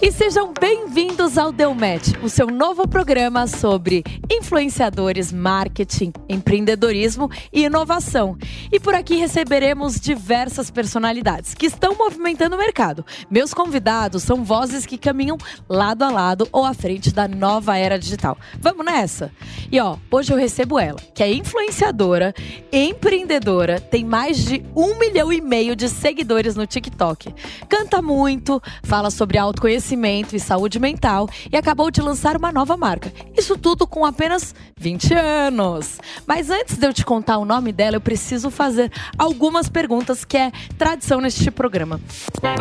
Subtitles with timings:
[0.00, 7.64] E sejam bem-vindos ao Deu Match, o seu novo programa sobre influenciadores, marketing, empreendedorismo e
[7.64, 8.38] inovação.
[8.70, 13.04] E por aqui receberemos diversas personalidades que estão movimentando o mercado.
[13.28, 15.36] Meus convidados são vozes que caminham
[15.68, 18.38] lado a lado ou à frente da nova era digital.
[18.60, 19.32] Vamos nessa?
[19.70, 22.32] E ó, hoje eu recebo ela, que é influenciadora,
[22.72, 27.34] empreendedora, tem mais de um milhão e meio de seguidores no TikTok.
[27.68, 29.87] Canta muito, fala sobre autoconhecimento
[30.36, 33.12] e saúde mental e acabou de lançar uma nova marca.
[33.36, 35.98] Isso tudo com apenas 20 anos.
[36.26, 40.36] Mas antes de eu te contar o nome dela, eu preciso fazer algumas perguntas que
[40.36, 42.00] é tradição neste programa.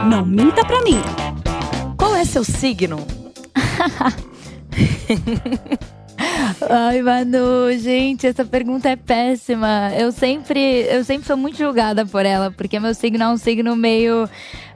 [0.09, 0.99] Não minta pra mim.
[1.97, 3.05] Qual é seu signo?
[6.69, 9.91] Ai, Manu, gente, essa pergunta é péssima.
[9.97, 10.59] Eu sempre,
[10.89, 14.29] eu sempre sou muito julgada por ela, porque meu signo é um signo meio,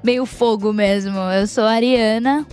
[0.04, 1.18] meio fogo mesmo.
[1.18, 2.46] Eu sou ariana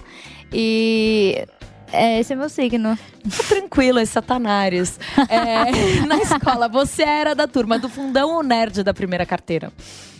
[0.52, 1.46] e
[1.92, 2.96] é, esse é meu signo.
[2.96, 4.98] Tá tranquilo, é Satanares.
[5.28, 9.70] É, na escola, você era da turma do fundão ou nerd da primeira carteira?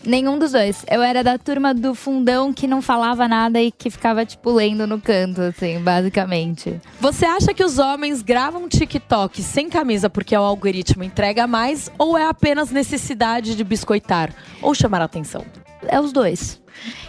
[0.04, 0.84] Nenhum dos dois.
[0.90, 4.86] Eu era da turma do fundão que não falava nada e que ficava, tipo, lendo
[4.86, 6.80] no canto, assim, basicamente.
[7.00, 12.16] Você acha que os homens gravam TikTok sem camisa porque o algoritmo entrega mais ou
[12.16, 14.32] é apenas necessidade de biscoitar
[14.62, 15.44] ou chamar a atenção?
[15.88, 16.60] É os dois.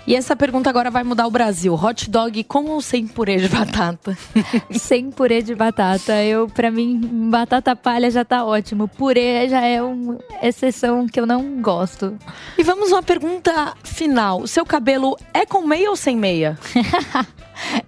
[0.07, 1.73] E essa pergunta agora vai mudar o Brasil.
[1.73, 4.17] Hot dog com ou sem purê de batata?
[4.71, 6.23] sem purê de batata.
[6.23, 8.87] Eu, para mim, batata palha já tá ótimo.
[8.87, 12.17] Purê já é uma exceção que eu não gosto.
[12.57, 14.41] E vamos uma pergunta final.
[14.41, 16.57] O seu cabelo é com meia ou sem meia?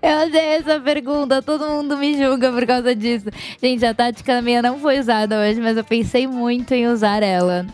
[0.01, 3.27] Eu odeio essa pergunta, todo mundo me julga por causa disso.
[3.63, 7.65] Gente, a tática meia não foi usada hoje, mas eu pensei muito em usar ela.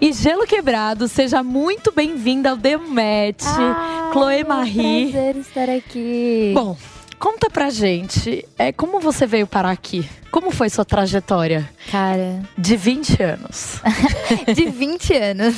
[0.00, 5.10] E Gelo Quebrado, seja muito bem-vinda ao The Match, ah, Chloe Marie.
[5.12, 6.52] Prazer estar aqui.
[6.54, 6.76] Bom,
[7.20, 10.08] conta pra gente, é, como você veio parar aqui?
[10.30, 11.68] Como foi sua trajetória?
[11.90, 12.42] Cara.
[12.56, 13.80] De 20 anos.
[14.54, 15.54] de 20 anos.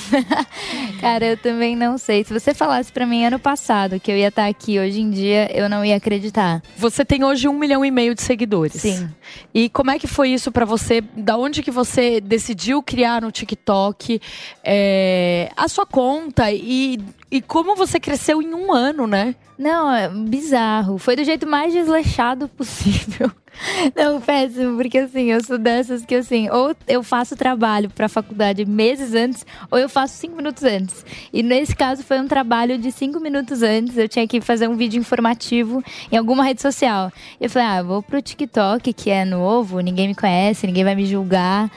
[1.00, 2.24] Cara, eu também não sei.
[2.24, 5.50] Se você falasse para mim ano passado que eu ia estar aqui hoje em dia,
[5.54, 6.62] eu não ia acreditar.
[6.76, 8.80] Você tem hoje um milhão e meio de seguidores.
[8.80, 9.08] Sim.
[9.54, 11.02] E como é que foi isso para você?
[11.14, 14.20] Da onde que você decidiu criar no TikTok
[14.64, 16.98] é, a sua conta e,
[17.32, 19.34] e como você cresceu em um ano, né?
[19.58, 20.98] Não, é bizarro.
[20.98, 23.32] Foi do jeito mais desleixado possível.
[23.96, 28.08] Não, péssimo, porque assim, eu sou dessas que assim, ou eu faço trabalho para a
[28.08, 31.06] faculdade meses antes, ou eu faço cinco minutos antes.
[31.32, 34.76] E nesse caso foi um trabalho de cinco minutos antes, eu tinha que fazer um
[34.76, 37.10] vídeo informativo em alguma rede social.
[37.40, 41.06] Eu falei, ah, vou pro TikTok, que é novo, ninguém me conhece, ninguém vai me
[41.06, 41.70] julgar.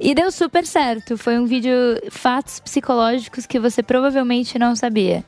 [0.00, 1.18] E deu super certo.
[1.18, 1.72] Foi um vídeo
[2.10, 5.24] fatos psicológicos que você provavelmente não sabia.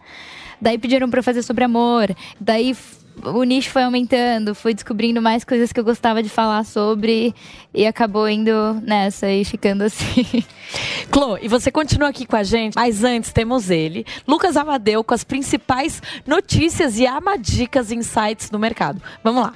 [0.61, 2.15] Daí pediram para fazer sobre amor.
[2.39, 2.77] Daí
[3.25, 7.35] o nicho foi aumentando, fui descobrindo mais coisas que eu gostava de falar sobre
[7.75, 10.45] e acabou indo nessa e ficando assim.
[11.11, 15.15] Clô, e você continua aqui com a gente, mas antes temos ele, Lucas Amadeu, com
[15.15, 19.03] as principais notícias e amadicas insights do mercado.
[19.23, 19.55] Vamos lá.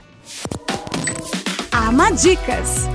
[1.72, 2.86] Amadicas.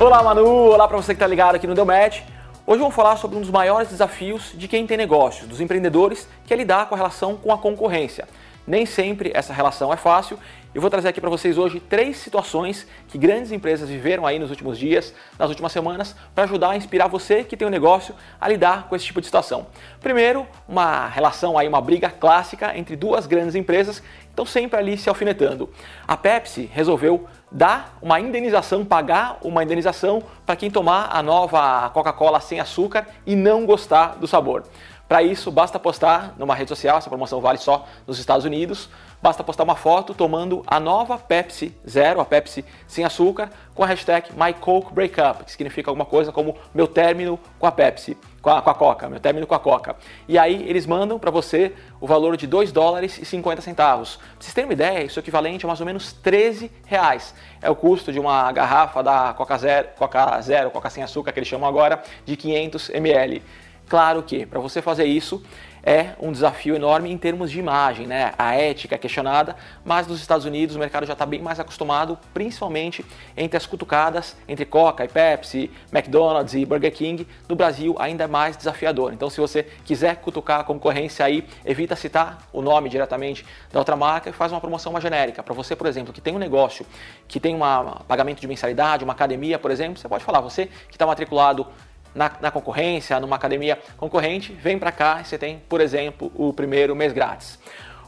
[0.00, 0.46] Olá, Manu.
[0.46, 2.20] Olá para você que está ligado aqui no Deu Match.
[2.64, 6.54] Hoje vamos falar sobre um dos maiores desafios de quem tem negócios, dos empreendedores, que
[6.54, 8.28] é lidar com a relação com a concorrência.
[8.64, 10.38] Nem sempre essa relação é fácil.
[10.72, 14.50] Eu vou trazer aqui para vocês hoje três situações que grandes empresas viveram aí nos
[14.50, 18.48] últimos dias, nas últimas semanas, para ajudar a inspirar você que tem um negócio a
[18.48, 19.66] lidar com esse tipo de situação.
[20.00, 24.96] Primeiro, uma relação aí, uma briga clássica entre duas grandes empresas que estão sempre ali
[24.96, 25.68] se alfinetando.
[26.06, 32.40] A Pepsi resolveu dar uma indenização, pagar uma indenização para quem tomar a nova Coca-Cola
[32.40, 34.64] sem açúcar e não gostar do sabor.
[35.08, 38.90] Para isso, basta postar numa rede social, essa promoção vale só nos Estados Unidos,
[39.22, 43.86] basta postar uma foto tomando a nova Pepsi Zero, a Pepsi sem açúcar, com a
[43.86, 48.68] hashtag MyCokeBreakup, que significa alguma coisa como meu término com a Pepsi, com a, com
[48.68, 49.96] a Coca, meu término com a Coca.
[50.28, 51.72] E aí eles mandam para você
[52.02, 54.16] o valor de 2 dólares e 50 centavos.
[54.16, 57.34] Pra vocês terem uma ideia, isso é equivalente a mais ou menos 13 reais.
[57.62, 61.38] É o custo de uma garrafa da Coca Zero, Coca Zero, Coca sem açúcar, que
[61.38, 63.42] eles chamam agora, de 500 ml.
[63.88, 65.42] Claro que para você fazer isso
[65.82, 68.34] é um desafio enorme em termos de imagem, né?
[68.36, 72.18] A ética é questionada, mas nos Estados Unidos o mercado já está bem mais acostumado,
[72.34, 73.02] principalmente
[73.34, 77.26] entre as cutucadas entre Coca e Pepsi, McDonald's e Burger King.
[77.48, 79.14] No Brasil ainda é mais desafiador.
[79.14, 83.96] Então, se você quiser cutucar a concorrência aí, evita citar o nome diretamente da outra
[83.96, 85.42] marca e faz uma promoção mais genérica.
[85.42, 86.84] Para você, por exemplo, que tem um negócio,
[87.26, 87.60] que tem um
[88.06, 91.66] pagamento de mensalidade, uma academia, por exemplo, você pode falar, você que está matriculado
[92.14, 96.52] na, na concorrência, numa academia concorrente, vem para cá e você tem, por exemplo, o
[96.52, 97.58] primeiro mês grátis.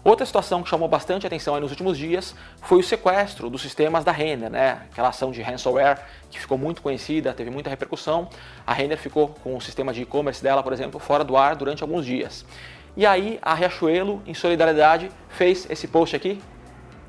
[0.03, 4.11] Outra situação que chamou bastante atenção nos últimos dias foi o sequestro dos sistemas da
[4.11, 4.83] Renner, né?
[4.91, 5.99] aquela ação de ransomware
[6.31, 8.27] que ficou muito conhecida, teve muita repercussão.
[8.67, 11.83] A Renner ficou com o sistema de e-commerce dela, por exemplo, fora do ar durante
[11.83, 12.47] alguns dias.
[12.97, 16.41] E aí a Riachuelo, em solidariedade, fez esse post aqui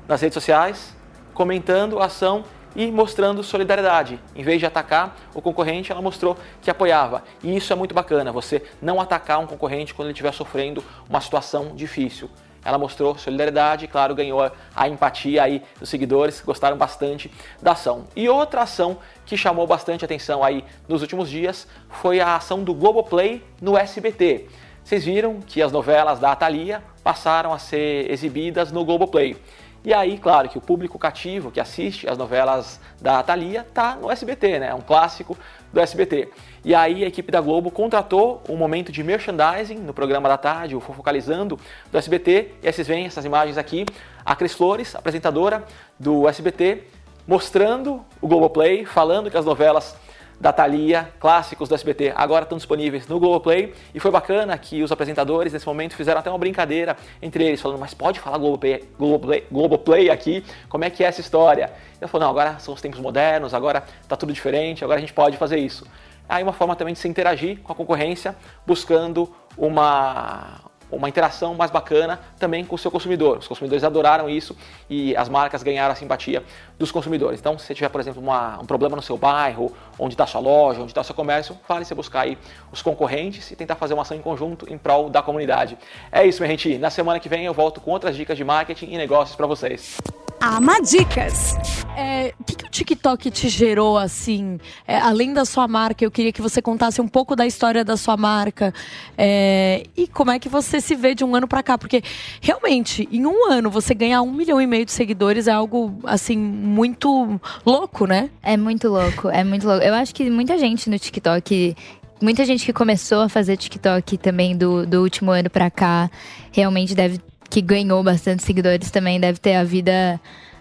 [0.06, 0.94] nas redes sociais,
[1.32, 2.44] comentando a ação
[2.74, 4.18] e mostrando solidariedade.
[4.34, 7.22] Em vez de atacar o concorrente, ela mostrou que apoiava.
[7.42, 11.20] E isso é muito bacana, você não atacar um concorrente quando ele estiver sofrendo uma
[11.20, 12.30] situação difícil.
[12.64, 17.30] Ela mostrou solidariedade claro, ganhou a empatia aí dos seguidores, gostaram bastante
[17.60, 18.06] da ação.
[18.14, 22.72] E outra ação que chamou bastante atenção aí nos últimos dias foi a ação do
[22.72, 24.46] Globoplay no SBT.
[24.84, 29.36] Vocês viram que as novelas da Atalia passaram a ser exibidas no Globoplay.
[29.84, 34.10] E aí, claro, que o público cativo que assiste as novelas da Thalia tá no
[34.10, 34.68] SBT, né?
[34.68, 35.36] É um clássico
[35.72, 36.28] do SBT.
[36.64, 40.76] E aí a equipe da Globo contratou um momento de merchandising no programa da tarde,
[40.76, 41.58] o Fofocalizando
[41.90, 42.54] do SBT.
[42.62, 43.84] E aí vocês veem essas imagens aqui.
[44.24, 45.64] A Cris Flores, apresentadora
[45.98, 46.84] do SBT,
[47.26, 49.96] mostrando o Globoplay, falando que as novelas
[50.40, 53.72] da Thalia, clássicos do SBT, agora estão disponíveis no Globoplay.
[53.94, 57.78] E foi bacana que os apresentadores, nesse momento, fizeram até uma brincadeira entre eles, falando,
[57.78, 60.44] mas pode falar Globoplay, Globoplay, Globoplay aqui?
[60.68, 61.72] Como é que é essa história?
[61.94, 65.00] E ela falou, não, agora são os tempos modernos, agora está tudo diferente, agora a
[65.00, 65.86] gente pode fazer isso.
[66.28, 68.34] Aí uma forma também de se interagir com a concorrência,
[68.66, 70.60] buscando uma,
[70.96, 73.38] uma interação mais bacana também com o seu consumidor.
[73.38, 74.56] Os consumidores adoraram isso
[74.88, 76.42] e as marcas ganharam a simpatia
[76.78, 77.40] dos consumidores.
[77.40, 80.40] Então, se você tiver, por exemplo, uma, um problema no seu bairro, onde está sua
[80.40, 82.38] loja, onde está seu comércio, vale você buscar aí
[82.70, 85.78] os concorrentes e tentar fazer uma ação em conjunto em prol da comunidade.
[86.10, 86.78] É isso, minha gente.
[86.78, 89.96] Na semana que vem eu volto com outras dicas de marketing e negócios para vocês.
[90.44, 91.54] Ama Dicas.
[91.96, 94.58] É, o que, que, o TikTok te gerou, assim?
[94.88, 97.96] É, além da sua marca, eu queria que você contasse um pouco da história da
[97.96, 98.74] sua marca
[99.16, 101.78] é, e como é que você se vê de um ano para cá.
[101.78, 102.02] Porque,
[102.40, 106.36] realmente, em um ano, você ganhar um milhão e meio de seguidores é algo, assim,
[106.36, 108.28] muito louco, né?
[108.42, 109.84] É muito louco, é muito louco.
[109.84, 111.76] Eu acho que muita gente no TikTok
[112.20, 116.08] muita gente que começou a fazer TikTok também do, do último ano pra cá
[116.52, 117.20] realmente deve
[117.52, 120.18] que ganhou bastante seguidores também deve ter a vida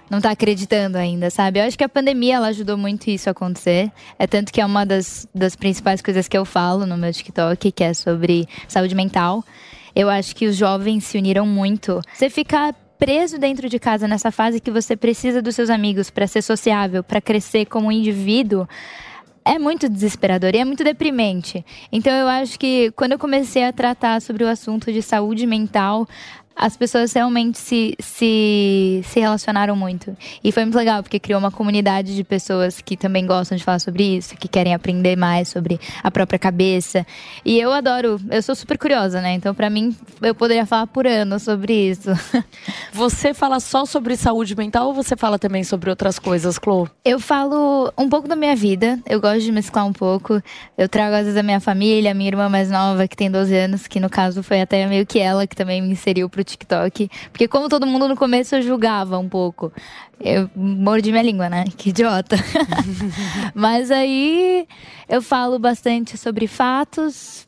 [0.09, 1.57] não tá acreditando ainda, sabe?
[1.57, 3.89] Eu acho que a pandemia ela ajudou muito isso a acontecer.
[4.19, 7.71] É tanto que é uma das, das principais coisas que eu falo no meu TikTok,
[7.71, 9.41] que é sobre saúde mental.
[9.95, 12.01] Eu acho que os jovens se uniram muito.
[12.13, 16.27] Você fica preso dentro de casa nessa fase que você precisa dos seus amigos para
[16.27, 18.67] ser sociável, para crescer como indivíduo
[19.45, 21.65] é muito desesperador e é muito deprimente.
[21.91, 26.07] Então eu acho que quando eu comecei a tratar sobre o assunto de saúde mental,
[26.55, 30.15] as pessoas realmente se, se, se relacionaram muito.
[30.43, 33.79] E foi muito legal, porque criou uma comunidade de pessoas que também gostam de falar
[33.79, 37.05] sobre isso, que querem aprender mais sobre a própria cabeça.
[37.43, 39.33] E eu adoro, eu sou super curiosa, né?
[39.33, 42.09] Então, para mim, eu poderia falar por anos sobre isso.
[42.93, 46.89] Você fala só sobre saúde mental ou você fala também sobre outras coisas, Clo?
[47.03, 50.41] Eu falo um pouco da minha vida, eu gosto de mesclar um pouco.
[50.77, 53.55] Eu trago às vezes a minha família, a minha irmã mais nova, que tem 12
[53.55, 57.09] anos, que no caso foi até meio que ela que também me inseriu pro TikTok.
[57.31, 59.71] Porque como todo mundo no começo eu julgava um pouco.
[60.19, 61.65] Eu mordi minha língua, né?
[61.77, 62.35] Que idiota.
[63.55, 64.67] Mas aí
[65.09, 67.47] eu falo bastante sobre fatos.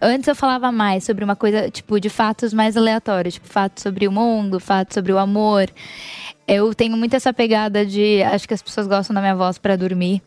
[0.00, 4.08] Antes eu falava mais sobre uma coisa, tipo, de fatos mais aleatórios, tipo, fatos sobre
[4.08, 5.68] o mundo, fatos sobre o amor.
[6.48, 8.22] Eu tenho muito essa pegada de.
[8.22, 10.22] Acho que as pessoas gostam da minha voz para dormir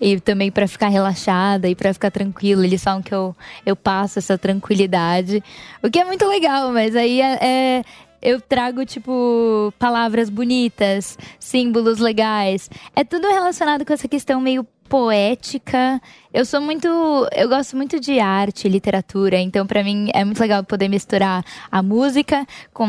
[0.00, 2.64] e também para ficar relaxada e para ficar tranquila.
[2.64, 5.42] Eles falam que eu, eu passo essa tranquilidade,
[5.82, 7.84] o que é muito legal, mas aí é, é
[8.20, 12.68] eu trago, tipo, palavras bonitas, símbolos legais.
[12.94, 16.00] É tudo relacionado com essa questão meio poética.
[16.32, 16.86] Eu sou muito,
[17.34, 21.82] eu gosto muito de arte, literatura, então para mim é muito legal poder misturar a
[21.82, 22.86] música com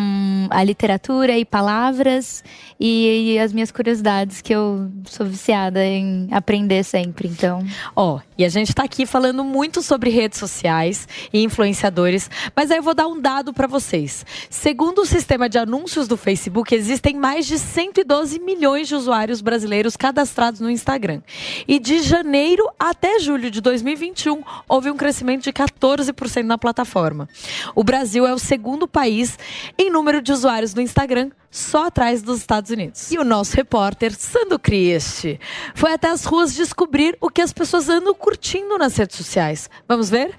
[0.50, 2.44] a literatura e palavras
[2.78, 7.66] e, e as minhas curiosidades que eu sou viciada em aprender sempre, então.
[7.96, 12.72] Ó, oh, e a gente tá aqui falando muito sobre redes sociais e influenciadores, mas
[12.72, 14.26] aí eu vou dar um dado para vocês.
[14.50, 19.96] Segundo o sistema de anúncios do Facebook, existem mais de 112 milhões de usuários brasileiros
[19.96, 21.22] cadastrados no Instagram.
[21.68, 27.28] E de janeiro até julho de 2021, houve um crescimento de 14% na plataforma.
[27.74, 29.40] O Brasil é o segundo país
[29.76, 33.12] em número de usuários no Instagram, só atrás dos Estados Unidos.
[33.12, 35.40] E o nosso repórter, Sandro Christi,
[35.74, 39.68] foi até as ruas descobrir o que as pessoas andam curtindo nas redes sociais.
[39.88, 40.38] Vamos ver?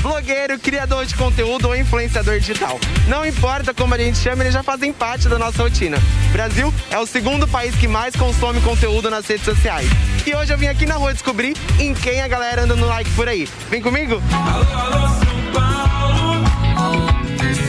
[0.00, 2.78] Blogueiro, criador de conteúdo ou influenciador digital.
[3.06, 5.98] Não importa como a gente chama, eles já fazem parte da nossa rotina.
[6.28, 9.88] O Brasil é o segundo país que mais consome conteúdo nas redes sociais.
[10.26, 13.10] E hoje eu vim aqui na rua descobrir em quem a galera anda no like
[13.10, 13.48] por aí.
[13.68, 14.20] Vem comigo?
[14.32, 16.44] Alô, alô, São Paulo.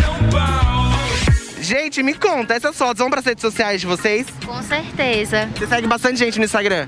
[0.02, 0.92] São Paulo.
[1.62, 4.28] Gente, me conta, essas fotos vão para as redes sociais de vocês?
[4.46, 5.50] Com certeza.
[5.58, 6.88] Você segue bastante gente no Instagram?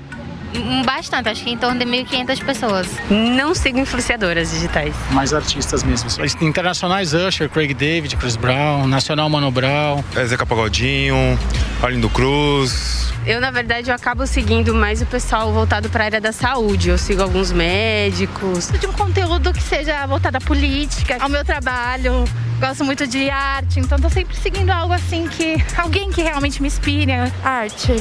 [0.84, 2.88] Bastante, acho que em torno de 1.500 pessoas.
[3.10, 4.94] Não sigo influenciadoras digitais.
[5.10, 6.08] Mais artistas mesmo.
[6.40, 10.02] Internacionais Usher, Craig David, Chris Brown, Nacional Mano Brown.
[10.16, 11.38] É Zeca Pagodinho,
[11.82, 13.13] Arlindo Cruz.
[13.26, 16.90] Eu, na verdade, eu acabo seguindo mais o pessoal voltado para a área da saúde.
[16.90, 18.68] Eu sigo alguns médicos.
[18.68, 22.24] De um conteúdo que seja voltado à política, ao meu trabalho.
[22.60, 25.56] Gosto muito de arte, então tô sempre seguindo algo assim que.
[25.76, 27.12] alguém que realmente me inspire.
[27.42, 27.92] Arte.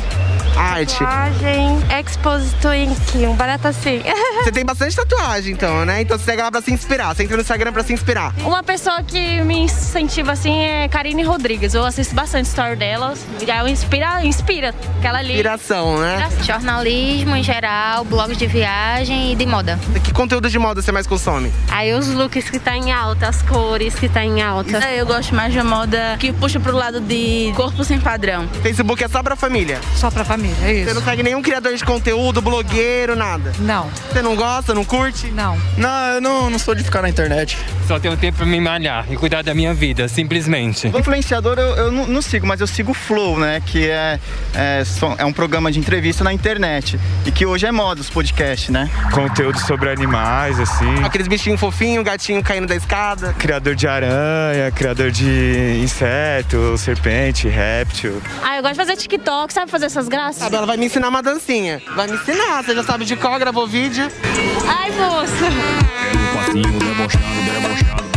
[0.55, 0.99] Arte.
[0.99, 4.01] Tatuagem, Exposito Ink, um barato assim.
[4.43, 6.01] Você tem bastante tatuagem, então, né?
[6.01, 7.15] Então você segue lá pra se inspirar.
[7.15, 8.33] Você entra no Instagram pra se inspirar.
[8.39, 11.73] Uma pessoa que me incentiva assim é Karine Rodrigues.
[11.73, 13.25] Eu assisto bastante story delas.
[13.45, 14.75] E aí inspira, inspira.
[15.13, 15.33] Aquela ali.
[15.33, 16.29] Inspiração, né?
[16.43, 19.79] Jornalismo em geral, blogs de viagem e de moda.
[20.03, 21.51] Que conteúdo de moda você mais consome?
[21.69, 24.77] Aí os looks que tá em alta, as cores que tá em alta.
[24.83, 28.47] É, eu gosto mais de moda que puxa pro lado de corpo sem padrão.
[28.61, 29.79] Facebook é só pra família?
[29.95, 30.89] Só pra família, é isso.
[30.89, 33.51] Você não segue nenhum criador de conteúdo, blogueiro, nada?
[33.59, 33.89] Não.
[34.11, 35.27] Você não gosta, não curte?
[35.27, 35.57] Não.
[35.77, 37.57] Não, eu não, não sou de ficar na internet.
[37.87, 40.87] Só tenho tempo pra me malhar e cuidar da minha vida, simplesmente.
[40.87, 43.61] O influenciador eu, eu não, não, sigo, mas eu sigo o Flow, né?
[43.65, 44.19] Que é,
[44.55, 44.83] é,
[45.17, 46.99] é um programa de entrevista na internet.
[47.25, 48.89] E que hoje é moda os podcasts, né?
[49.11, 51.03] Conteúdo sobre animais, assim.
[51.03, 53.33] Aqueles bichinhos fofinhos, gatinho caindo da escada.
[53.33, 58.21] Criador de aranha, criador de inseto, serpente, réptil.
[58.43, 60.37] Ah, eu gosto de fazer TikTok, sabe fazer essas graças?
[60.37, 61.81] Sabe, ela vai me ensinar uma dancinha.
[61.95, 64.07] Vai me ensinar, você já sabe de qual, gravou vídeo.
[64.67, 65.45] Ai, moça.
[66.13, 68.12] Um passinho debochado, debochado.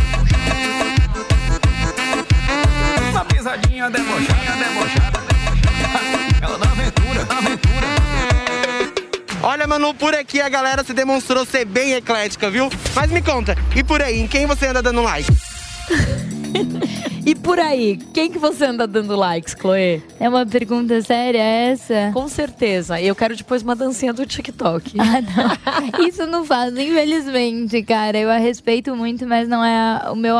[9.67, 12.71] Olha, Manu, por aqui a galera se demonstrou ser bem eclética, viu?
[12.95, 15.29] Mas me conta, e por aí, em quem você anda dando like?
[17.27, 20.05] e por aí, quem que você anda dando likes, Chloe?
[20.21, 22.13] É uma pergunta séria essa?
[22.15, 23.01] Com certeza.
[23.01, 24.95] Eu quero depois uma dancinha do TikTok.
[25.03, 26.07] Ah, não.
[26.07, 28.17] Isso não faz, infelizmente, cara.
[28.17, 30.37] Eu a respeito muito, mas não é o meu,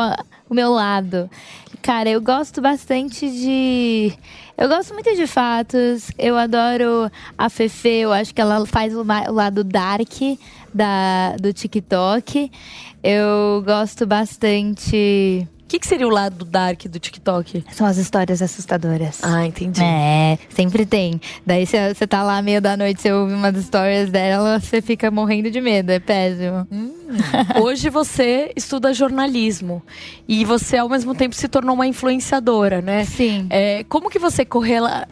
[0.49, 1.29] o meu lado.
[1.81, 4.13] Cara, eu gosto bastante de.
[4.57, 6.11] Eu gosto muito de fatos.
[6.17, 7.99] Eu adoro a Fefe.
[7.99, 10.11] Eu acho que ela faz o, lado dark
[10.73, 12.51] da, do TikTok.
[13.03, 15.47] Eu gosto bastante.
[15.67, 17.65] O que, que, seria o lado dark do TikTok?
[17.73, 19.19] São as histórias assustadoras.
[19.21, 19.83] Ah, entendi.
[19.83, 21.19] É, sempre tem.
[21.45, 25.51] Daí você tá lá meio da noite, você ouve umas histórias dela, você fica morrendo
[25.51, 26.65] de medo, é péssimo.
[26.71, 26.93] Hum.
[27.61, 29.83] Hoje você estuda jornalismo
[30.25, 33.03] e você ao mesmo tempo se tornou uma influenciadora, né?
[33.03, 33.47] Sim.
[33.49, 35.05] É, como que você correla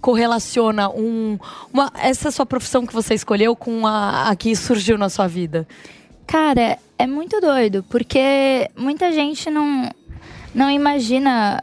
[0.00, 1.38] correlaciona um,
[1.72, 5.64] uma, essa sua profissão que você escolheu com a, a que surgiu na sua vida?
[6.26, 9.90] Cara, é muito doido, porque muita gente não,
[10.54, 11.60] não imagina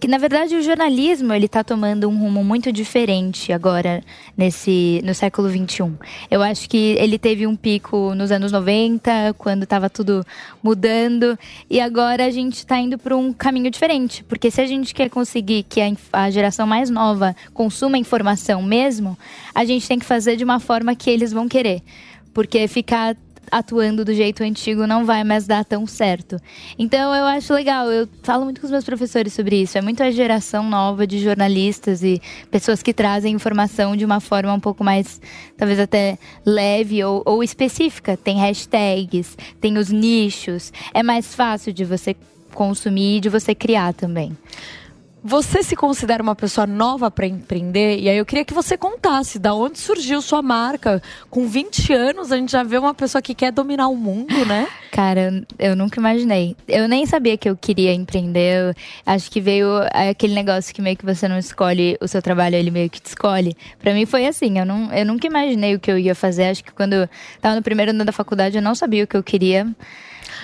[0.00, 4.02] que na verdade o jornalismo ele está tomando um rumo muito diferente agora
[4.36, 5.96] nesse no século 21.
[6.28, 10.26] Eu acho que ele teve um pico nos anos 90, quando estava tudo
[10.60, 11.38] mudando,
[11.70, 15.08] e agora a gente está indo para um caminho diferente, porque se a gente quer
[15.08, 19.16] conseguir que a, a geração mais nova consuma informação mesmo,
[19.54, 21.82] a gente tem que fazer de uma forma que eles vão querer.
[22.32, 23.16] Porque ficar
[23.50, 26.36] atuando do jeito antigo não vai mais dar tão certo.
[26.78, 29.76] Então eu acho legal, eu falo muito com os meus professores sobre isso.
[29.76, 34.52] É muito a geração nova de jornalistas e pessoas que trazem informação de uma forma
[34.52, 35.20] um pouco mais,
[35.56, 38.16] talvez até leve ou, ou específica.
[38.16, 40.72] Tem hashtags, tem os nichos.
[40.94, 42.14] É mais fácil de você
[42.54, 44.36] consumir e de você criar também.
[45.22, 47.98] Você se considera uma pessoa nova para empreender?
[47.98, 51.02] E aí eu queria que você contasse da onde surgiu sua marca.
[51.28, 54.66] Com 20 anos, a gente já vê uma pessoa que quer dominar o mundo, né?
[54.90, 56.56] Cara, eu nunca imaginei.
[56.66, 58.74] Eu nem sabia que eu queria empreender.
[59.04, 62.70] Acho que veio aquele negócio que meio que você não escolhe o seu trabalho, ele
[62.70, 63.54] meio que te escolhe.
[63.78, 66.44] Pra mim foi assim, eu, não, eu nunca imaginei o que eu ia fazer.
[66.44, 67.08] Acho que quando eu
[67.42, 69.66] tava no primeiro ano da faculdade, eu não sabia o que eu queria.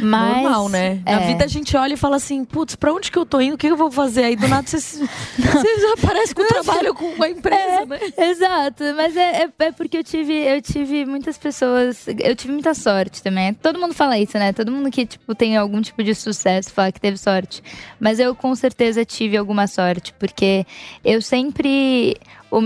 [0.01, 1.01] Mas, Normal, né?
[1.05, 1.27] Na é.
[1.27, 3.55] vida a gente olha e fala assim, putz, pra onde que eu tô indo?
[3.55, 4.25] O que eu vou fazer?
[4.25, 7.99] Aí do nada você, você já aparece com o trabalho com uma empresa, né?
[8.17, 12.75] Exato, mas é, é, é porque eu tive, eu tive muitas pessoas, eu tive muita
[12.75, 13.55] sorte também.
[13.55, 14.53] Todo mundo fala isso, né?
[14.53, 17.63] Todo mundo que tipo tem algum tipo de sucesso fala que teve sorte.
[17.99, 20.67] Mas eu com certeza tive alguma sorte, porque
[21.05, 22.17] eu sempre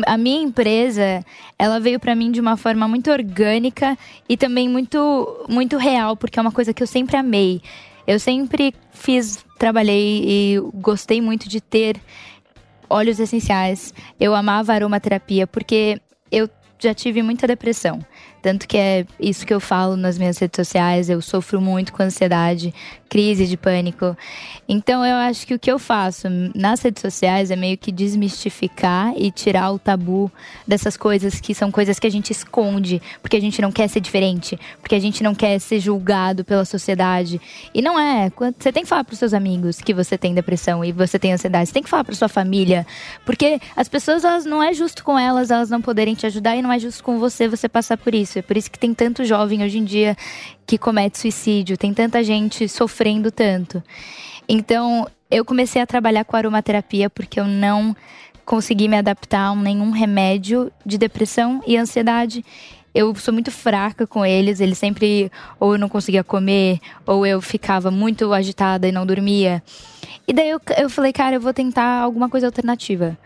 [0.06, 1.24] a minha empresa,
[1.58, 3.96] ela veio pra mim de uma forma muito orgânica
[4.28, 7.60] e também muito muito real, porque é uma coisa que eu sempre amei.
[8.06, 12.00] Eu sempre fiz, trabalhei e gostei muito de ter
[12.88, 13.94] óleos essenciais.
[14.18, 18.00] Eu amava aromaterapia porque eu já tive muita depressão.
[18.42, 21.10] Tanto que é isso que eu falo nas minhas redes sociais.
[21.10, 22.74] Eu sofro muito com ansiedade,
[23.08, 24.16] crise de pânico.
[24.68, 29.12] Então eu acho que o que eu faço nas redes sociais é meio que desmistificar
[29.16, 30.30] e tirar o tabu
[30.66, 34.00] dessas coisas que são coisas que a gente esconde, porque a gente não quer ser
[34.00, 37.40] diferente, porque a gente não quer ser julgado pela sociedade.
[37.74, 38.30] E não é.
[38.58, 41.68] Você tem que falar pros seus amigos que você tem depressão e você tem ansiedade.
[41.68, 42.86] Você tem que falar pra sua família.
[43.24, 46.62] Porque as pessoas, elas não é justo com elas, elas não poderem te ajudar e
[46.62, 48.29] não é justo com você você passar por isso.
[48.38, 50.16] É por isso que tem tanto jovem hoje em dia
[50.66, 53.82] que comete suicídio, tem tanta gente sofrendo tanto.
[54.48, 57.94] Então, eu comecei a trabalhar com aromaterapia porque eu não
[58.44, 62.44] consegui me adaptar a nenhum remédio de depressão e ansiedade.
[62.92, 67.40] Eu sou muito fraca com eles, eles sempre ou eu não conseguia comer, ou eu
[67.40, 69.62] ficava muito agitada e não dormia.
[70.26, 73.16] E daí eu, eu falei, cara, eu vou tentar alguma coisa alternativa.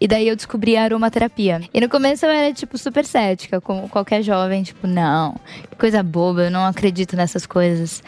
[0.00, 1.60] E daí eu descobri a aromaterapia.
[1.74, 5.34] E no começo eu era, tipo, super cética, como qualquer jovem, tipo, não,
[5.68, 8.02] que coisa boba, eu não acredito nessas coisas.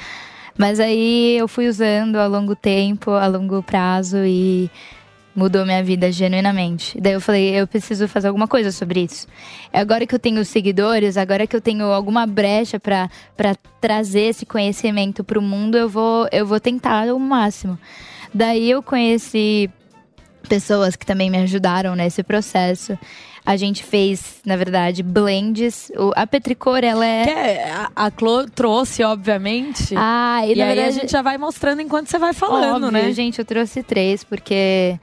[0.56, 4.70] Mas aí eu fui usando a longo tempo, a longo prazo e
[5.34, 7.00] mudou minha vida genuinamente.
[7.00, 9.26] Daí eu falei, eu preciso fazer alguma coisa sobre isso.
[9.72, 13.08] Agora que eu tenho seguidores, agora que eu tenho alguma brecha pra
[13.80, 17.78] trazer esse conhecimento pro mundo, eu vou eu vou tentar o máximo.
[18.32, 19.70] Daí eu conheci
[20.48, 22.98] pessoas que também me ajudaram nesse processo.
[23.44, 25.90] A gente fez, na verdade, blends.
[25.96, 27.24] O- A Petricor, ela é.
[27.24, 29.94] Que é, a, a Clô trouxe, obviamente.
[29.96, 32.84] Ah, e, E, na aí a verdade, gente já vai mostrando enquanto você vai falando,
[32.86, 33.12] Óbvio, né?
[33.12, 34.96] gente, eu trouxe três, porque,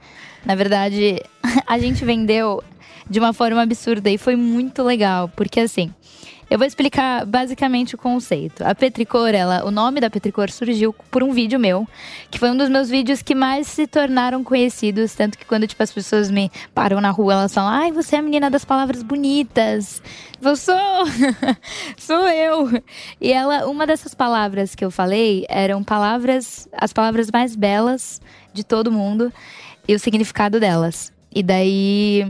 [0.46, 1.20] na verdade,
[1.66, 2.62] a gente vendeu
[3.08, 5.28] de uma forma absurda e foi muito legal.
[5.36, 5.92] Porque assim.
[6.50, 8.64] Eu vou explicar basicamente o conceito.
[8.64, 11.86] A Petricor, ela, o nome da Petricor surgiu por um vídeo meu,
[12.28, 15.80] que foi um dos meus vídeos que mais se tornaram conhecidos, tanto que quando tipo
[15.80, 19.00] as pessoas me param na rua, elas falam: "Ai, você é a menina das palavras
[19.00, 20.02] bonitas".
[20.42, 20.76] Eu sou,
[21.96, 22.82] sou eu.
[23.20, 28.20] E ela, uma dessas palavras que eu falei eram palavras, as palavras mais belas
[28.52, 29.32] de todo mundo
[29.86, 31.12] e o significado delas.
[31.32, 32.26] E daí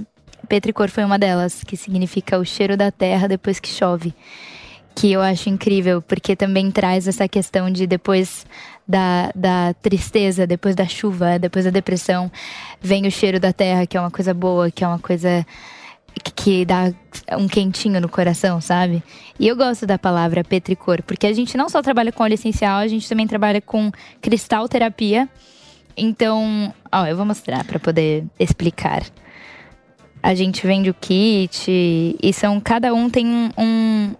[0.50, 4.12] Petricor foi uma delas, que significa o cheiro da terra depois que chove.
[4.96, 8.44] Que eu acho incrível, porque também traz essa questão de depois
[8.86, 12.28] da, da tristeza, depois da chuva, depois da depressão,
[12.80, 15.46] vem o cheiro da terra, que é uma coisa boa, que é uma coisa
[16.34, 16.92] que, dá
[17.38, 19.04] um quentinho no coração, sabe?
[19.38, 22.78] E eu gosto da palavra petricor, porque a gente não só trabalha com óleo essencial,
[22.78, 25.28] a gente também trabalha com cristal terapia.
[25.96, 29.04] Então, ó, eu vou mostrar para poder explicar.
[30.22, 31.70] A gente vende o kit
[32.22, 34.14] e são cada um tem um, um,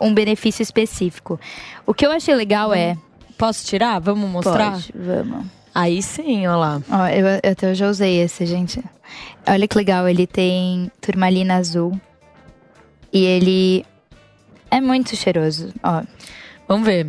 [0.00, 1.38] um benefício específico.
[1.86, 2.96] O que eu achei legal é.
[3.36, 3.98] Posso tirar?
[3.98, 4.72] Vamos mostrar?
[4.72, 5.46] Pode, vamos.
[5.74, 6.82] Aí sim, olha lá.
[6.90, 8.82] Ó, eu, eu até já usei esse, gente.
[9.46, 11.98] Olha que legal, ele tem turmalina azul.
[13.12, 13.84] E ele
[14.70, 16.02] é muito cheiroso, ó.
[16.68, 17.08] Vamos ver.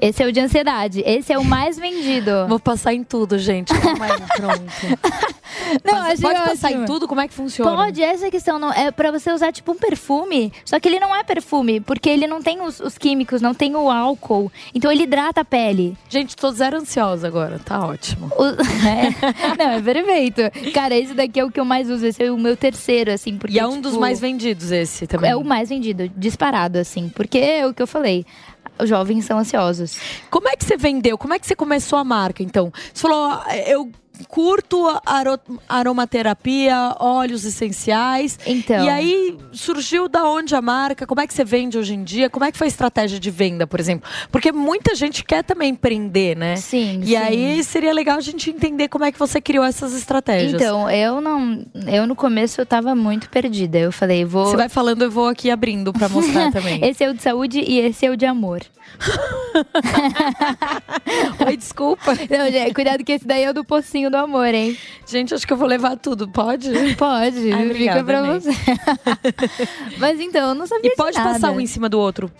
[0.00, 1.02] Esse é o de ansiedade.
[1.04, 2.46] Esse é o mais vendido.
[2.46, 3.74] Vou passar em tudo, gente.
[3.74, 5.37] Calma aí, pronto.
[5.84, 6.82] Não, pode passar ótimo.
[6.82, 7.08] em tudo?
[7.08, 7.70] Como é que funciona?
[7.76, 8.58] Pode, essa é a questão.
[8.58, 10.52] Não, é pra você usar tipo um perfume.
[10.64, 13.74] Só que ele não é perfume, porque ele não tem os, os químicos, não tem
[13.76, 14.50] o álcool.
[14.74, 15.96] Então ele hidrata a pele.
[16.08, 17.58] Gente, tô zero ansiosa agora.
[17.64, 18.30] Tá ótimo.
[18.36, 18.44] O-
[18.86, 19.56] é.
[19.58, 20.40] Não, é perfeito.
[20.72, 22.06] Cara, esse daqui é o que eu mais uso.
[22.06, 23.36] Esse é o meu terceiro, assim.
[23.36, 25.30] Porque, E é um dos tipo, mais vendidos esse também.
[25.30, 27.08] É o mais vendido, disparado, assim.
[27.08, 28.24] Porque é o que eu falei.
[28.80, 29.98] Os jovens são ansiosos.
[30.30, 31.18] Como é que você vendeu?
[31.18, 32.72] Como é que você começou a marca, então?
[32.94, 33.90] Você falou, "Ah, eu
[34.26, 38.38] curto aro- aromaterapia, óleos essenciais.
[38.46, 38.84] Então.
[38.84, 41.06] E aí surgiu da onde a marca?
[41.06, 42.28] Como é que você vende hoje em dia?
[42.30, 44.08] Como é que foi a estratégia de venda, por exemplo?
[44.30, 46.56] Porque muita gente quer também empreender, né?
[46.56, 47.00] Sim.
[47.02, 47.16] E sim.
[47.16, 50.54] aí seria legal a gente entender como é que você criou essas estratégias.
[50.54, 51.64] Então, eu não.
[51.86, 53.78] Eu no começo eu tava muito perdida.
[53.78, 54.46] Eu falei, vou.
[54.46, 56.84] Você vai falando, eu vou aqui abrindo pra mostrar também.
[56.84, 58.62] esse é o de saúde e esse é o de amor.
[61.46, 62.12] Oi, desculpa.
[62.14, 64.76] Não, gente, cuidado que esse daí é o do pocinho do amor, hein?
[65.06, 66.70] Gente, acho que eu vou levar tudo, pode?
[66.96, 68.40] Pode, Ai, obrigada, fica pra amei.
[68.40, 68.50] você.
[69.98, 71.32] Mas então, eu não sabia E pode de nada.
[71.34, 72.30] passar um em cima do outro.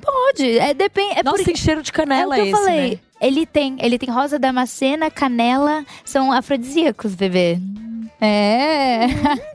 [0.00, 1.20] Pode, é depende.
[1.20, 2.90] É Nossa, porque- tem cheiro de canela é o que esse, eu falei.
[2.92, 2.98] né?
[3.20, 7.58] Ele tem, ele tem rosa damascena, canela, são afrodisíacos, bebê.
[8.20, 9.06] É.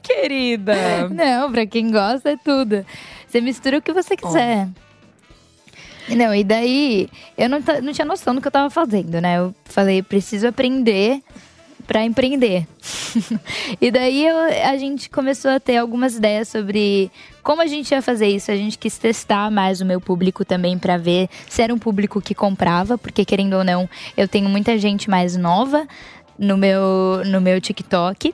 [0.02, 1.08] Querida.
[1.12, 2.86] Não, pra quem gosta é tudo.
[3.28, 4.68] Você mistura o que você quiser.
[6.10, 9.40] Não, e daí eu não, não tinha noção do que eu tava fazendo, né?
[9.40, 11.22] Eu falei, preciso aprender
[11.86, 12.68] pra empreender.
[13.80, 17.10] e daí eu- a gente começou a ter algumas ideias sobre
[17.44, 18.52] como a gente ia fazer isso.
[18.52, 22.22] A gente quis testar mais o meu público também pra ver se era um público
[22.22, 25.88] que comprava, porque querendo ou não, eu tenho muita gente mais nova
[26.38, 28.34] no meu, no meu TikTok.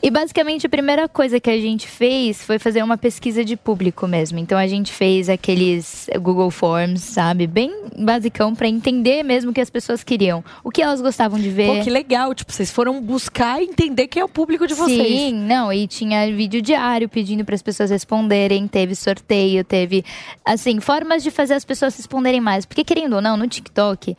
[0.00, 4.06] E basicamente a primeira coisa que a gente fez foi fazer uma pesquisa de público
[4.06, 4.38] mesmo.
[4.38, 7.46] Então a gente fez aqueles Google Forms, sabe?
[7.48, 10.44] Bem basicão pra entender mesmo o que as pessoas queriam.
[10.62, 11.78] O que elas gostavam de ver.
[11.78, 12.32] Pô, que legal.
[12.32, 15.18] Tipo, vocês foram buscar e entender quem é o público de vocês.
[15.18, 20.04] Sim, não, e tinha vídeo diário pedindo para as pessoas responderem, teve sorteio, teve
[20.44, 24.16] assim, formas de fazer as pessoas responderem mais, porque querendo ou não, no TikTok,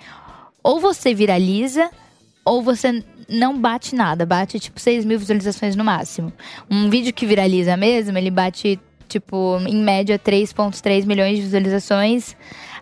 [0.61, 1.89] ou você viraliza
[2.43, 6.33] ou você não bate nada, bate tipo 6 mil visualizações no máximo.
[6.69, 12.35] Um vídeo que viraliza mesmo, ele bate tipo em média 3.3 milhões de visualizações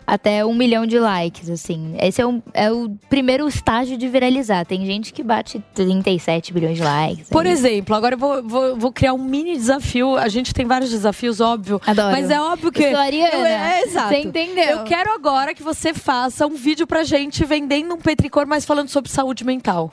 [0.08, 1.94] até um milhão de likes, assim.
[2.00, 4.64] Esse é o, é o primeiro estágio de viralizar.
[4.64, 7.28] Tem gente que bate 37 bilhões de likes.
[7.28, 7.52] Por aí.
[7.52, 10.16] exemplo, agora eu vou, vou, vou criar um mini desafio.
[10.16, 11.78] A gente tem vários desafios, óbvio.
[11.86, 12.12] Adoro.
[12.12, 12.82] Mas é óbvio que.
[12.82, 12.90] Eu.
[12.92, 14.08] Eu- é, exato.
[14.08, 14.78] Você entendeu?
[14.78, 18.88] Eu quero agora que você faça um vídeo pra gente vendendo um petricor, mas falando
[18.88, 19.92] sobre saúde mental.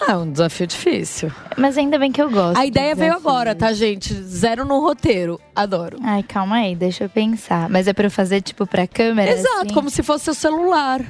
[0.00, 1.32] Ah, um desafio difícil.
[1.56, 2.58] Mas ainda bem que eu gosto.
[2.58, 4.14] A ideia de veio agora, tá, gente?
[4.14, 5.40] Zero no roteiro.
[5.54, 5.98] Adoro.
[6.02, 7.68] Ai, calma aí, deixa eu pensar.
[7.68, 9.32] Mas é pra eu fazer, tipo, pra câmera?
[9.32, 9.74] Exato, assim?
[9.74, 11.04] como se fosse seu celular.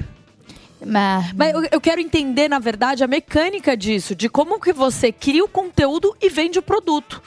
[0.83, 5.11] Mas, Mas eu, eu quero entender, na verdade, a mecânica disso, de como que você
[5.11, 7.21] cria o conteúdo e vende o produto.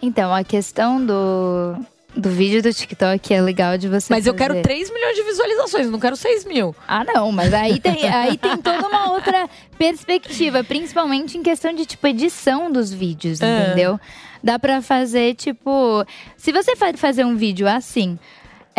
[0.00, 1.74] Então, a questão do,
[2.16, 4.62] do vídeo do TikTok é legal de você Mas eu quero fazer.
[4.62, 6.74] 3 milhões de visualizações, não quero 6 mil.
[6.86, 11.86] Ah, não, mas aí tem, aí tem toda uma outra perspectiva, principalmente em questão de,
[11.86, 13.66] tipo, edição dos vídeos, É.
[13.66, 14.00] entendeu?
[14.42, 16.04] Dá pra fazer, tipo.
[16.36, 18.18] Se você fa- fazer um vídeo assim.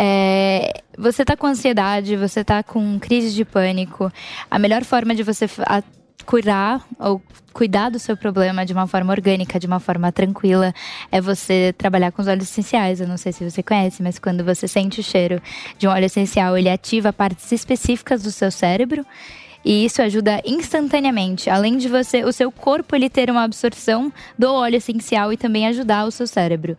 [0.02, 4.10] é, você tá com ansiedade, você tá com crise de pânico.
[4.50, 5.46] A melhor forma de você
[6.24, 10.72] curar ou cuidar do seu problema de uma forma orgânica, de uma forma tranquila,
[11.10, 13.00] é você trabalhar com os óleos essenciais.
[13.00, 15.40] Eu não sei se você conhece, mas quando você sente o cheiro
[15.78, 19.04] de um óleo essencial, ele ativa partes específicas do seu cérebro.
[19.64, 24.52] E isso ajuda instantaneamente, além de você, o seu corpo ele ter uma absorção do
[24.54, 26.78] óleo essencial e também ajudar o seu cérebro.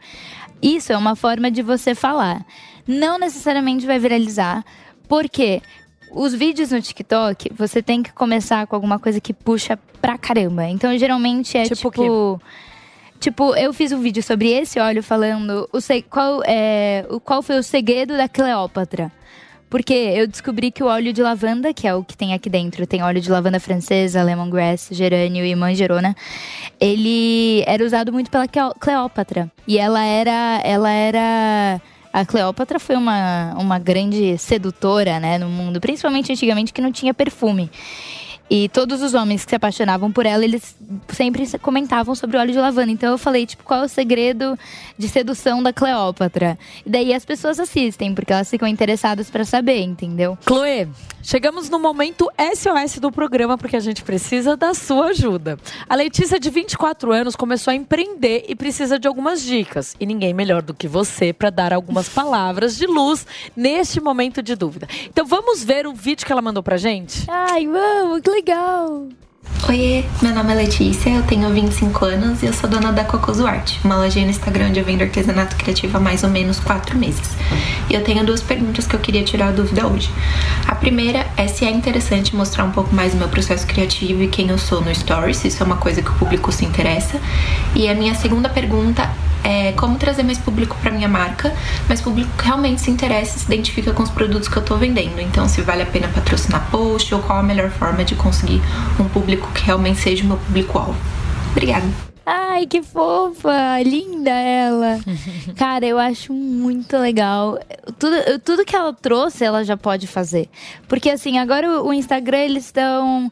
[0.61, 2.43] Isso é uma forma de você falar.
[2.87, 4.63] Não necessariamente vai viralizar,
[5.07, 5.61] porque
[6.11, 10.65] os vídeos no TikTok, você tem que começar com alguma coisa que puxa pra caramba.
[10.65, 12.41] Então, geralmente é Tipo tipo.
[13.19, 17.59] Tipo, eu fiz um vídeo sobre esse óleo falando o qual, é, o, qual foi
[17.59, 19.11] o segredo da Cleópatra.
[19.69, 22.85] Porque eu descobri que o óleo de lavanda, que é o que tem aqui dentro,
[22.85, 26.13] tem óleo de lavanda francesa, lemongrass, gerânio e manjerona,
[26.79, 29.49] ele era usado muito pela Cleópatra.
[29.67, 30.59] E ela era.
[30.63, 31.81] Ela era.
[32.13, 37.13] A Cleópatra foi uma, uma grande sedutora, né, no mundo, principalmente antigamente que não tinha
[37.13, 37.69] perfume.
[38.53, 40.75] E todos os homens que se apaixonavam por ela, eles
[41.07, 42.91] sempre se- comentavam sobre o óleo de lavanda.
[42.91, 44.59] Então eu falei, tipo, qual é o segredo
[44.97, 46.59] de sedução da Cleópatra?
[46.85, 50.37] E daí as pessoas assistem, porque elas ficam interessadas pra saber, entendeu?
[50.45, 50.89] Chloe,
[51.23, 55.57] chegamos no momento SOS do programa porque a gente precisa da sua ajuda.
[55.87, 59.95] A Letícia, de 24 anos, começou a empreender e precisa de algumas dicas.
[59.97, 64.57] E ninguém melhor do que você para dar algumas palavras de luz neste momento de
[64.57, 64.87] dúvida.
[65.07, 67.23] Então vamos ver o vídeo que ela mandou pra gente?
[67.29, 69.07] Ai, vamos, que legal!
[69.69, 73.45] Oiê, meu nome é Letícia, eu tenho 25 anos e eu sou dona da Cocoso
[73.45, 76.97] Art, uma lojinha no Instagram onde eu vendo artesanato criativo há mais ou menos 4
[76.97, 77.35] meses.
[77.87, 80.09] E eu tenho duas perguntas que eu queria tirar a dúvida hoje.
[80.67, 84.27] A primeira é se é interessante mostrar um pouco mais do meu processo criativo e
[84.27, 87.21] quem eu sou no Stories, se isso é uma coisa que o público se interessa.
[87.75, 89.07] E a minha segunda pergunta
[89.43, 91.53] é como trazer mais público para minha marca,
[91.87, 94.75] mas público que realmente se interessa e se identifica com os produtos que eu tô
[94.77, 95.19] vendendo.
[95.19, 98.61] Então, se vale a pena patrocinar post ou qual a melhor forma de conseguir
[98.99, 100.95] um público que realmente seja o meu público-alvo.
[101.51, 102.10] Obrigada.
[102.25, 103.81] Ai, que fofa!
[103.83, 104.99] Linda ela!
[105.57, 107.57] Cara, eu acho muito legal.
[107.97, 110.47] Tudo, tudo que ela trouxe, ela já pode fazer.
[110.87, 113.31] Porque, assim, agora o Instagram, eles estão.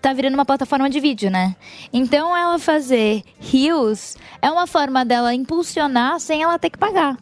[0.00, 1.56] Tá virando uma plataforma de vídeo, né?
[1.92, 7.18] Então, ela fazer rios é uma forma dela impulsionar sem ela ter que pagar.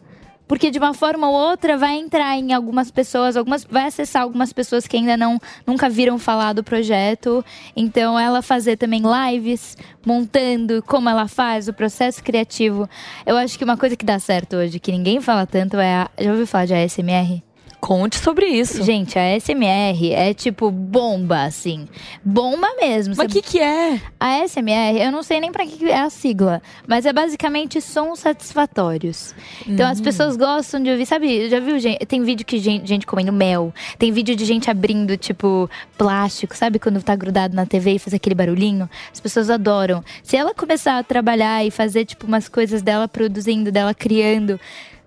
[0.49, 4.51] Porque de uma forma ou outra vai entrar em algumas pessoas, algumas vai acessar algumas
[4.51, 7.45] pessoas que ainda não nunca viram falar do projeto.
[7.75, 12.89] Então ela fazer também lives montando como ela faz o processo criativo.
[13.27, 16.09] Eu acho que uma coisa que dá certo hoje, que ninguém fala tanto é a,
[16.19, 17.48] já ouviu falar de ASMR?
[17.79, 18.83] Conte sobre isso.
[18.83, 21.87] Gente, a ASMR é tipo bomba, assim.
[22.23, 23.13] Bomba mesmo.
[23.17, 23.99] Mas o que, que é?
[24.19, 28.19] A ASMR, eu não sei nem pra que é a sigla, mas é basicamente sons
[28.19, 29.33] satisfatórios.
[29.65, 30.03] Então as Hum.
[30.03, 31.49] pessoas gostam de ouvir, sabe?
[31.49, 32.05] Já viu gente?
[32.05, 36.79] Tem vídeo que gente, gente comendo mel, tem vídeo de gente abrindo, tipo, plástico, sabe?
[36.79, 38.89] Quando tá grudado na TV e faz aquele barulhinho.
[39.11, 40.03] As pessoas adoram.
[40.21, 44.59] Se ela começar a trabalhar e fazer, tipo, umas coisas dela produzindo, dela criando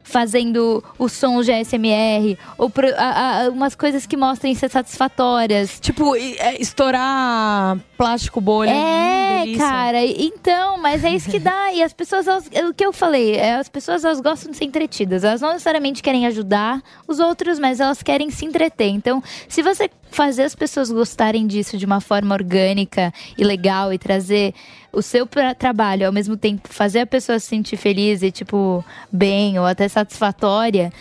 [0.03, 5.79] fazendo o som de ASMR ou pro- a- a- umas coisas que mostrem ser satisfatórias.
[5.81, 8.73] Tipo, é, estourar plástico bolha.
[8.73, 9.65] hum, É, delícia.
[9.67, 11.73] cara, então, mas é isso que dá.
[11.73, 14.57] E as pessoas, elas- é o que eu falei, é, as pessoas elas gostam de
[14.57, 15.25] ser entretidas.
[15.25, 18.89] Elas não necessariamente querem ajudar os outros, mas elas querem se entreter.
[18.89, 23.99] Então, se você fazer as pessoas gostarem disso de uma forma orgânica e legal e
[23.99, 24.53] trazer
[24.93, 25.27] o seu
[25.59, 29.89] trabalho ao mesmo tempo fazer a pessoa se sentir feliz e tipo bem ou até
[29.89, 30.93] satisfatória,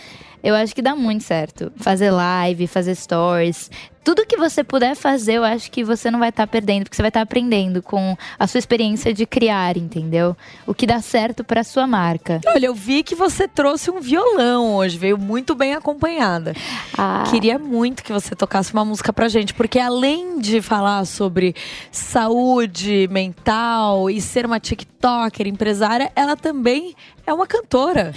[0.43, 1.71] eu acho que dá muito certo.
[1.77, 3.69] Fazer live, fazer stories,
[4.03, 7.01] tudo que você puder fazer, eu acho que você não vai estar perdendo, porque você
[7.01, 10.35] vai estar aprendendo com a sua experiência de criar, entendeu?
[10.65, 12.41] O que dá certo pra sua marca.
[12.47, 16.53] Olha, eu vi que você trouxe um violão hoje, veio muito bem acompanhada.
[16.97, 17.23] Ah.
[17.29, 21.55] Queria muito que você tocasse uma música pra gente, porque além de falar sobre
[21.91, 28.13] saúde mental e ser uma TikToker, empresária, ela também é uma cantora.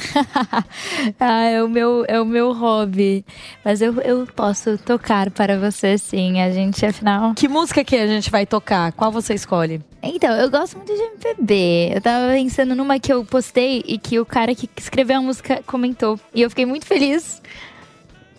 [1.20, 3.24] ah, é o meu, é o meu hobby.
[3.64, 6.40] Mas eu, eu posso tocar para você, sim.
[6.40, 7.34] A gente, afinal.
[7.34, 8.92] Que música que a gente vai tocar?
[8.92, 9.80] Qual você escolhe?
[10.02, 11.92] Então, eu gosto muito de MPB.
[11.94, 15.62] Eu tava pensando numa que eu postei e que o cara que escreveu a música
[15.66, 16.18] comentou.
[16.34, 17.40] E eu fiquei muito feliz.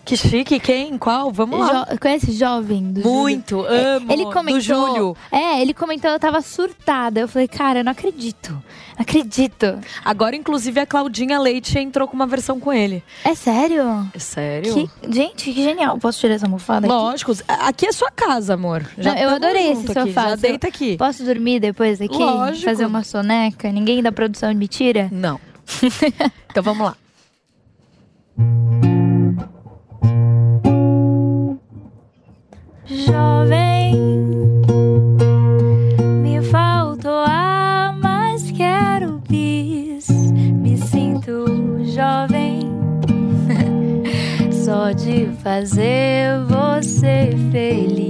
[0.06, 1.00] Que chique, quem?
[1.00, 1.32] Qual?
[1.32, 1.88] Vamos lá.
[1.91, 2.91] Jo conhece Jovem?
[2.94, 3.74] Do Muito, Júlio?
[3.74, 4.62] É, amo, Ele do comentou.
[4.62, 5.18] Júlio.
[5.32, 7.20] É, ele comentou, eu tava surtada.
[7.22, 8.52] Eu falei, cara, eu não acredito.
[8.52, 8.62] Não
[9.00, 9.80] acredito.
[10.04, 13.04] Agora, inclusive, a Claudinha Leite entrou com uma versão com ele.
[13.24, 14.08] É sério?
[14.13, 14.74] É sério?
[14.74, 15.98] Que- gente, que genial.
[15.98, 16.96] Posso tirar essa almofada aqui?
[16.96, 17.32] Lógico.
[17.48, 18.86] Aqui é sua casa, amor.
[19.00, 20.30] Já Não, eu adorei esse aqui, sofá.
[20.30, 20.98] Já deita aqui.
[20.98, 22.15] Posso dormir depois aqui?
[22.15, 22.65] Lógico.
[22.65, 23.72] Fazer uma soneca?
[23.72, 25.10] Ninguém da produção me tira?
[25.12, 25.39] Não.
[26.52, 26.96] então vamos lá.
[33.06, 33.96] Jovem,
[36.24, 40.08] me faltou ar, mas quero bis.
[40.52, 41.46] Me sinto
[41.86, 42.62] jovem,
[44.52, 48.05] só de fazer você feliz.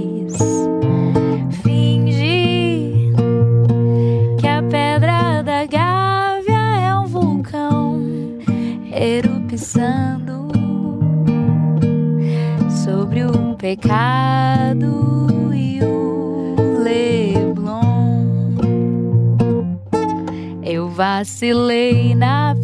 [13.66, 18.24] Pecado e o Leblon.
[20.62, 22.55] Eu vacilei na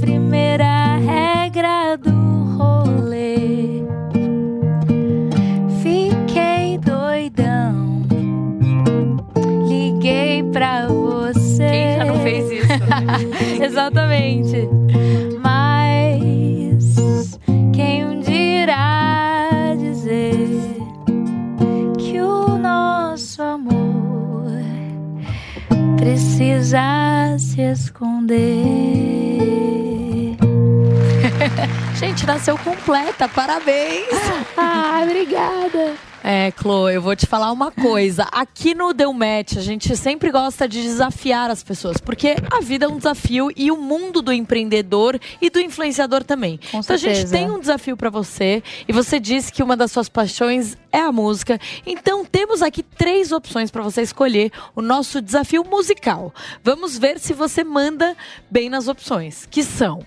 [32.32, 33.28] nasceu completa.
[33.28, 34.08] Parabéns.
[34.56, 35.94] ah, obrigada.
[36.24, 38.26] É, Chloe, eu vou te falar uma coisa.
[38.32, 42.86] Aqui no Deu Match, a gente sempre gosta de desafiar as pessoas, porque a vida
[42.86, 46.58] é um desafio e o mundo do empreendedor e do influenciador também.
[46.70, 47.36] Com então a gente certeza.
[47.36, 51.12] tem um desafio pra você e você disse que uma das suas paixões é a
[51.12, 51.60] música.
[51.84, 56.32] Então temos aqui três opções pra você escolher o nosso desafio musical.
[56.64, 58.16] Vamos ver se você manda
[58.50, 59.98] bem nas opções, que são: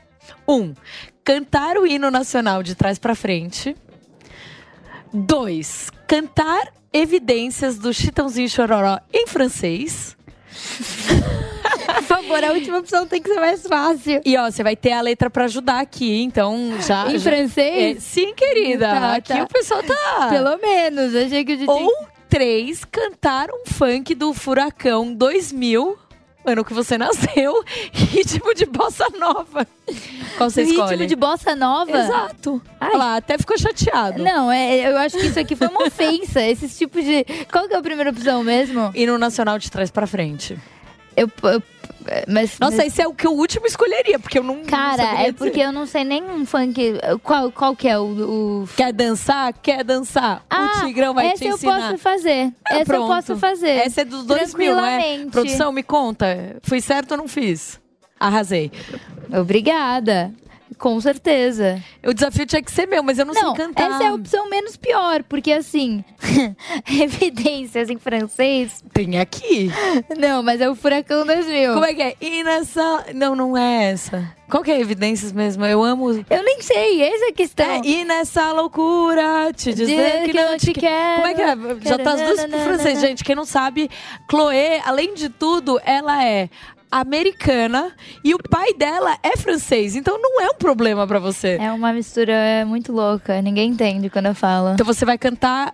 [0.47, 0.73] um,
[1.25, 3.75] cantar o hino nacional de trás pra frente.
[5.11, 10.15] Dois, cantar evidências do Chitãozinho Chororó em francês.
[12.03, 14.21] favor, a última opção tem que ser mais fácil.
[14.23, 17.11] E ó, você vai ter a letra pra ajudar aqui, então já.
[17.11, 17.97] Em já- francês?
[17.97, 18.87] É, sim, querida.
[18.87, 19.43] Tá, aqui tá.
[19.43, 20.27] o pessoal tá.
[20.29, 21.69] Pelo menos, achei que a gente...
[21.69, 21.91] Ou
[22.29, 25.97] três, cantar um funk do Furacão 2000,
[26.45, 29.67] ano que você nasceu, ritmo de bossa nova.
[30.37, 31.05] Qual você Ritmo escolhe?
[31.05, 31.97] de bossa nova?
[31.97, 32.61] Exato.
[32.81, 34.21] Olha lá, até ficou chateado.
[34.23, 36.41] Não, é, eu acho que isso aqui foi uma ofensa.
[36.41, 37.23] Esses tipos de.
[37.51, 38.91] Qual que é a primeira opção mesmo?
[38.93, 40.57] E no Nacional de trás pra frente.
[41.15, 41.29] Eu.
[41.43, 41.63] eu-
[42.27, 44.57] mas, Nossa, mas- esse é o que eu último escolheria, porque eu não.
[44.57, 45.63] não Cara, saberia é porque dizer.
[45.65, 46.93] eu não sei nenhum funk.
[47.23, 48.03] Qual, qual que é o.
[48.63, 48.69] o...
[48.75, 49.53] Quer dançar?
[49.53, 50.43] Quer dançar?
[50.49, 51.81] Ah, o Tigrão vai essa te eu ensinar.
[51.89, 52.51] posso fazer.
[52.69, 53.03] Ah, essa pronto.
[53.03, 53.69] eu posso fazer.
[53.69, 55.25] Essa é dos 2000, não é?
[55.31, 56.57] Produção, me conta.
[56.63, 57.79] Fui certo ou não fiz?
[58.19, 58.71] Arrasei.
[59.37, 60.31] Obrigada.
[60.77, 61.81] Com certeza.
[62.05, 63.91] O desafio tinha que ser meu, mas eu não, Não, sei cantar.
[63.91, 66.03] essa é a opção menos pior, porque assim,
[66.87, 68.83] evidências em francês.
[68.93, 69.71] Tem aqui.
[70.17, 71.73] Não, mas é o Furacão 2000.
[71.73, 72.15] Como é que é?
[72.19, 73.05] E nessa...
[73.13, 74.35] Não, não é essa.
[74.49, 75.65] Qual que é evidências mesmo?
[75.65, 76.11] Eu amo...
[76.29, 77.65] Eu nem sei, essa é a questão.
[77.65, 81.15] É, e nessa loucura, te dizer que, não te quero.
[81.15, 81.55] Como é que é?
[81.89, 83.23] Já tá as duas pro francês, gente.
[83.23, 83.89] Quem não sabe,
[84.29, 86.49] Chloé, além de tudo, ela é
[86.91, 87.91] americana
[88.23, 89.95] e o pai dela é francês.
[89.95, 91.57] Então não é um problema pra você.
[91.59, 92.33] É uma mistura
[92.65, 94.73] muito louca, ninguém entende quando eu falo.
[94.73, 95.73] Então você vai cantar,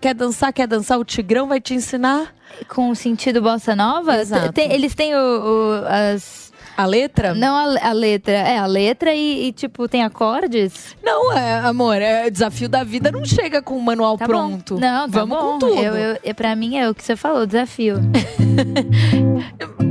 [0.00, 2.34] quer dançar, quer dançar, o Tigrão vai te ensinar
[2.68, 4.16] Com o sentido bossa nova?
[4.20, 4.52] Exato.
[4.52, 6.52] Tem- eles têm o, o- as.
[6.76, 7.34] a letra?
[7.34, 10.96] Não a, a letra, é a letra e, e, tipo, tem acordes?
[11.02, 14.74] Não, é, amor, é desafio da vida não chega com o manual Tá pronto.
[14.74, 14.80] bom.
[14.80, 15.52] Não, tá Vamos bom.
[15.52, 15.74] com tudo.
[15.82, 17.96] Eu, eu, é, pra mim é o que você falou, desafio.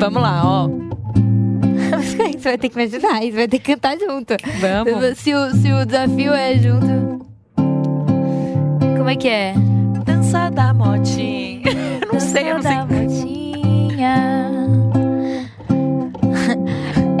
[0.00, 0.68] Vamos lá, ó.
[2.32, 4.34] Você vai ter que me ajudar, você vai ter que cantar junto.
[4.58, 5.18] Vamos.
[5.18, 7.26] Se o, se o desafio é junto.
[8.96, 9.52] Como é que é?
[10.06, 11.60] Dança da motinha.
[12.10, 12.74] Não sei, eu não sei.
[12.74, 14.16] da motinha.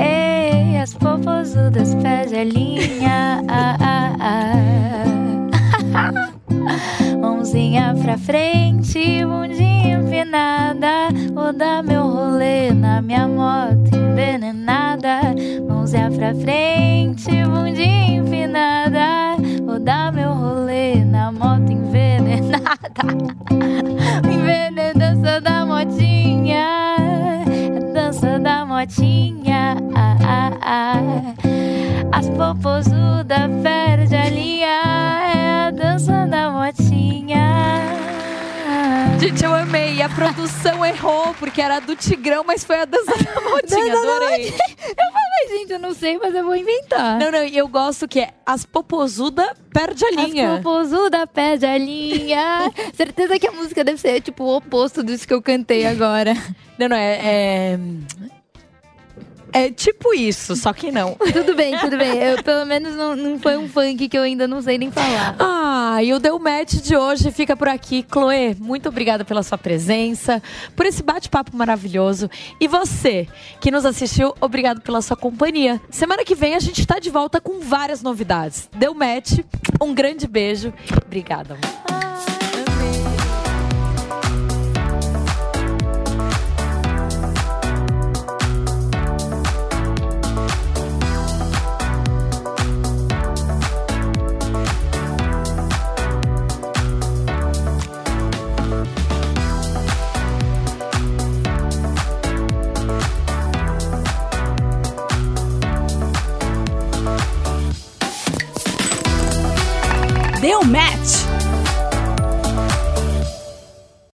[0.00, 3.44] Ei, as popozudas pés de linha.
[3.48, 5.19] Ah, ah, ah.
[7.50, 11.08] Mãozinha pra frente, bundinha empinada.
[11.34, 15.34] Vou dar meu rolê na minha moto envenenada.
[15.66, 19.34] Mãozinha pra frente, bundinha empinada.
[19.66, 23.02] Vou dar meu rolê na moto envenenada.
[24.32, 26.96] Envenena dança da motinha.
[27.92, 29.76] Dança da motinha.
[29.96, 32.16] Ah, ah, ah.
[32.16, 34.68] As popozudas perde a linha.
[35.34, 36.89] É a dança da motinha.
[39.20, 39.96] Gente, eu amei.
[39.96, 43.92] E a produção errou, porque era do Tigrão, mas foi a dança da motinha.
[43.92, 44.48] Adorei.
[44.48, 47.18] Eu falei, gente, eu não sei, mas eu vou inventar.
[47.18, 50.54] Não, não, e eu gosto que é as popozuda perde a linha.
[50.54, 52.72] As popozuda perde a linha.
[52.96, 56.34] Certeza que a música deve ser tipo o oposto disso que eu cantei agora.
[56.78, 57.78] Não, não, é, é.
[59.52, 61.16] É tipo isso, só que não.
[61.32, 62.18] Tudo bem, tudo bem.
[62.18, 65.36] Eu, pelo menos não, não foi um funk que eu ainda não sei nem falar.
[65.38, 68.04] Ah, e o Deu Match de hoje fica por aqui.
[68.10, 70.42] Chloe, muito obrigada pela sua presença,
[70.74, 72.30] por esse bate-papo maravilhoso.
[72.60, 73.28] E você
[73.60, 75.80] que nos assistiu, obrigado pela sua companhia.
[75.90, 78.68] Semana que vem a gente tá de volta com várias novidades.
[78.76, 79.38] Deu Match,
[79.80, 80.72] um grande beijo.
[81.06, 82.29] Obrigada, amor.
[110.50, 111.29] Deu match!